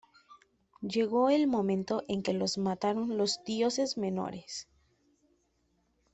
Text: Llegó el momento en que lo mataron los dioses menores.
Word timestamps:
Llegó 0.81 1.29
el 1.29 1.45
momento 1.45 2.01
en 2.07 2.23
que 2.23 2.33
lo 2.33 2.45
mataron 2.57 3.19
los 3.19 3.43
dioses 3.43 3.99
menores. 3.99 4.67